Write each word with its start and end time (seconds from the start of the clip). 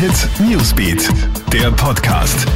Hit 0.00 0.30
Newsbeat, 0.40 1.10
der 1.52 1.70
Podcast. 1.72 2.46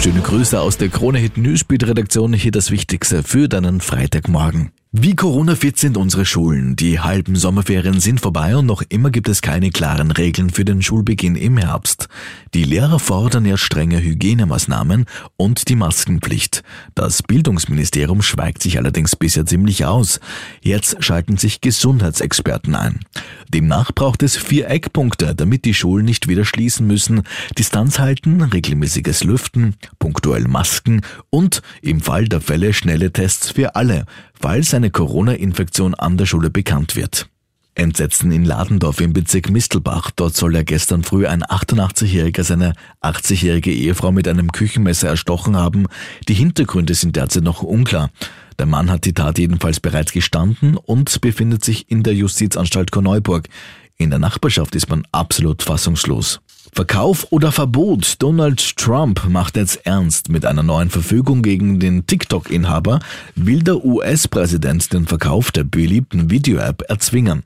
Schöne 0.00 0.20
Grüße 0.20 0.60
aus 0.60 0.78
der 0.78 0.88
Krone 0.88 1.18
Hit 1.18 1.36
Newsbeat 1.36 1.82
Redaktion. 1.88 2.32
Hier 2.32 2.52
das 2.52 2.70
Wichtigste 2.70 3.24
für 3.24 3.48
deinen 3.48 3.80
Freitagmorgen. 3.80 4.70
Wie 4.96 5.16
Corona-fit 5.16 5.76
sind 5.76 5.96
unsere 5.96 6.24
Schulen? 6.24 6.76
Die 6.76 7.00
halben 7.00 7.34
Sommerferien 7.34 7.98
sind 7.98 8.20
vorbei 8.20 8.56
und 8.56 8.66
noch 8.66 8.80
immer 8.90 9.10
gibt 9.10 9.28
es 9.28 9.42
keine 9.42 9.70
klaren 9.70 10.12
Regeln 10.12 10.50
für 10.50 10.64
den 10.64 10.82
Schulbeginn 10.82 11.34
im 11.34 11.56
Herbst. 11.56 12.08
Die 12.54 12.62
Lehrer 12.62 13.00
fordern 13.00 13.44
ja 13.44 13.56
strenge 13.56 14.00
Hygienemaßnahmen 14.00 15.06
und 15.36 15.68
die 15.68 15.74
Maskenpflicht. 15.74 16.62
Das 16.94 17.24
Bildungsministerium 17.24 18.22
schweigt 18.22 18.62
sich 18.62 18.78
allerdings 18.78 19.16
bisher 19.16 19.44
ziemlich 19.44 19.84
aus. 19.84 20.20
Jetzt 20.62 21.02
schalten 21.02 21.38
sich 21.38 21.60
Gesundheitsexperten 21.60 22.76
ein. 22.76 23.00
Demnach 23.48 23.90
braucht 23.92 24.22
es 24.22 24.36
vier 24.36 24.70
Eckpunkte, 24.70 25.34
damit 25.34 25.64
die 25.64 25.74
Schulen 25.74 26.04
nicht 26.04 26.28
wieder 26.28 26.44
schließen 26.44 26.86
müssen. 26.86 27.24
Distanz 27.58 27.98
halten, 27.98 28.40
regelmäßiges 28.40 29.24
Lüften, 29.24 29.74
punktuell 29.98 30.46
Masken 30.46 31.00
und 31.30 31.62
im 31.82 32.00
Fall 32.00 32.28
der 32.28 32.40
Fälle 32.40 32.72
schnelle 32.72 33.12
Tests 33.12 33.50
für 33.50 33.74
alle, 33.74 34.06
falls 34.44 34.74
eine 34.74 34.90
Corona-Infektion 34.90 35.94
an 35.94 36.18
der 36.18 36.26
Schule 36.26 36.50
bekannt 36.50 36.96
wird. 36.96 37.30
Entsetzen 37.74 38.30
in 38.30 38.44
Ladendorf 38.44 39.00
im 39.00 39.14
Bezirk 39.14 39.48
Mistelbach. 39.48 40.10
Dort 40.10 40.36
soll 40.36 40.54
er 40.54 40.64
gestern 40.64 41.02
früh 41.02 41.26
ein 41.26 41.42
88-Jähriger 41.42 42.42
seine 42.42 42.74
80-jährige 43.00 43.72
Ehefrau 43.72 44.12
mit 44.12 44.28
einem 44.28 44.52
Küchenmesser 44.52 45.08
erstochen 45.08 45.56
haben. 45.56 45.86
Die 46.28 46.34
Hintergründe 46.34 46.92
sind 46.92 47.16
derzeit 47.16 47.42
noch 47.42 47.62
unklar. 47.62 48.10
Der 48.58 48.66
Mann 48.66 48.90
hat 48.90 49.06
die 49.06 49.14
Tat 49.14 49.38
jedenfalls 49.38 49.80
bereits 49.80 50.12
gestanden 50.12 50.76
und 50.76 51.22
befindet 51.22 51.64
sich 51.64 51.90
in 51.90 52.02
der 52.02 52.12
Justizanstalt 52.12 52.92
Korneuburg. 52.92 53.48
In 53.96 54.10
der 54.10 54.18
Nachbarschaft 54.18 54.74
ist 54.74 54.88
man 54.88 55.06
absolut 55.12 55.62
fassungslos. 55.62 56.40
Verkauf 56.72 57.28
oder 57.30 57.52
Verbot? 57.52 58.16
Donald 58.18 58.76
Trump 58.76 59.28
macht 59.28 59.56
jetzt 59.56 59.86
ernst. 59.86 60.28
Mit 60.28 60.44
einer 60.44 60.64
neuen 60.64 60.90
Verfügung 60.90 61.42
gegen 61.42 61.78
den 61.78 62.04
TikTok-Inhaber 62.04 62.98
will 63.36 63.62
der 63.62 63.84
US-Präsident 63.84 64.92
den 64.92 65.06
Verkauf 65.06 65.52
der 65.52 65.62
beliebten 65.62 66.30
Video-App 66.30 66.82
erzwingen. 66.88 67.44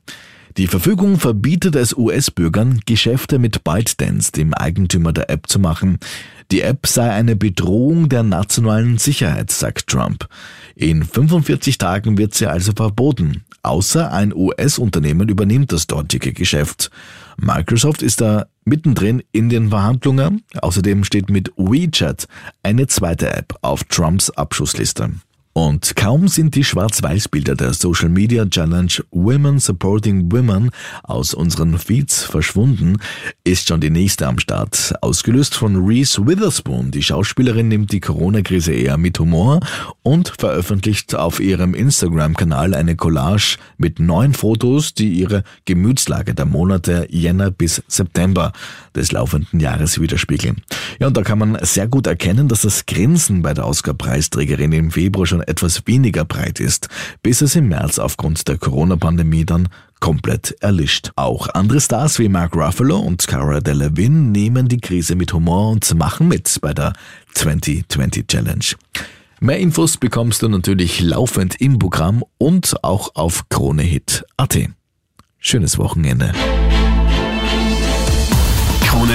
Die 0.57 0.65
Verfügung 0.65 1.19
verbietet 1.19 1.75
es 1.75 1.95
US-Bürgern, 1.95 2.81
Geschäfte 2.87 3.37
mit 3.37 3.63
ByteDance, 3.63 4.31
dem 4.31 4.55
Eigentümer 4.55 5.13
der 5.13 5.29
App, 5.29 5.47
zu 5.47 5.59
machen. 5.59 5.99
Die 6.51 6.61
App 6.61 6.87
sei 6.87 7.11
eine 7.11 7.35
Bedrohung 7.35 8.09
der 8.09 8.23
nationalen 8.23 8.97
Sicherheit, 8.97 9.51
sagt 9.51 9.87
Trump. 9.87 10.27
In 10.75 11.03
45 11.03 11.77
Tagen 11.77 12.17
wird 12.17 12.33
sie 12.33 12.47
also 12.47 12.71
verboten, 12.75 13.43
außer 13.69 14.11
ein 14.11 14.33
US-Unternehmen 14.33 15.29
übernimmt 15.29 15.71
das 15.71 15.85
dortige 15.85 16.33
Geschäft. 16.33 16.89
Microsoft 17.37 18.01
ist 18.01 18.19
da 18.19 18.47
mittendrin 18.65 19.23
in 19.31 19.49
den 19.49 19.69
Verhandlungen. 19.69 20.43
Außerdem 20.61 21.03
steht 21.03 21.29
mit 21.29 21.51
WeChat 21.55 22.27
eine 22.63 22.87
zweite 22.87 23.31
App 23.31 23.55
auf 23.61 23.83
Trumps 23.83 24.31
Abschussliste. 24.31 25.11
Und 25.61 25.97
kaum 25.97 26.29
sind 26.29 26.55
die 26.55 26.63
Schwarz-Weiß-Bilder 26.63 27.53
der 27.53 27.73
Social 27.73 28.07
Media 28.07 28.45
Challenge 28.45 28.93
Women 29.11 29.59
Supporting 29.59 30.31
Women 30.31 30.71
aus 31.03 31.33
unseren 31.33 31.77
Feeds 31.77 32.23
verschwunden, 32.23 32.95
ist 33.43 33.67
schon 33.67 33.81
die 33.81 33.89
nächste 33.89 34.27
am 34.27 34.39
Start. 34.39 34.93
Ausgelöst 35.01 35.55
von 35.55 35.85
Reese 35.85 36.25
Witherspoon. 36.25 36.91
Die 36.91 37.03
Schauspielerin 37.03 37.67
nimmt 37.67 37.91
die 37.91 37.99
Corona-Krise 37.99 38.71
eher 38.71 38.97
mit 38.97 39.19
Humor 39.19 39.59
und 40.01 40.31
veröffentlicht 40.39 41.13
auf 41.13 41.41
ihrem 41.41 41.73
Instagram-Kanal 41.73 42.73
eine 42.73 42.95
Collage 42.95 43.57
mit 43.77 43.99
neun 43.99 44.33
Fotos, 44.33 44.93
die 44.93 45.09
ihre 45.09 45.43
Gemütslage 45.65 46.35
der 46.35 46.45
Monate 46.45 47.05
Jänner 47.09 47.51
bis 47.51 47.83
September 47.89 48.53
des 48.95 49.11
laufenden 49.11 49.59
Jahres 49.59 49.99
widerspiegeln. 49.99 50.61
Ja, 50.99 51.07
und 51.07 51.15
da 51.15 51.23
kann 51.23 51.39
man 51.39 51.57
sehr 51.61 51.87
gut 51.87 52.07
erkennen, 52.07 52.49
dass 52.49 52.61
das 52.61 52.85
Grinsen 52.85 53.41
bei 53.41 53.53
der 53.53 53.65
Oscar-Preisträgerin 53.65 54.73
im 54.73 54.91
Februar 54.91 55.25
schon 55.25 55.41
etwas 55.41 55.87
weniger 55.87 56.25
breit 56.25 56.59
ist, 56.59 56.89
bis 57.23 57.39
es 57.41 57.55
im 57.55 57.69
März 57.69 57.99
aufgrund 57.99 58.49
der 58.49 58.57
Corona-Pandemie 58.57 59.45
dann 59.45 59.69
komplett 60.01 60.57
erlischt. 60.59 61.11
Auch 61.15 61.47
andere 61.53 61.79
Stars 61.79 62.19
wie 62.19 62.27
Mark 62.27 62.53
Ruffalo 62.53 62.99
und 62.99 63.25
Cara 63.27 63.61
Delevingne 63.61 64.31
nehmen 64.31 64.67
die 64.67 64.81
Krise 64.81 65.15
mit 65.15 65.31
Humor 65.31 65.71
und 65.71 65.93
machen 65.95 66.27
mit 66.27 66.59
bei 66.61 66.73
der 66.73 66.91
2020 67.33 68.27
Challenge. 68.27 68.65
Mehr 69.39 69.59
Infos 69.59 69.95
bekommst 69.95 70.41
du 70.41 70.49
natürlich 70.49 70.99
laufend 70.99 71.61
im 71.61 71.79
Programm 71.79 72.25
und 72.37 72.83
auch 72.83 73.15
auf 73.15 73.47
KroneHit.at. 73.47 74.57
Schönes 75.37 75.77
Wochenende. 75.77 76.33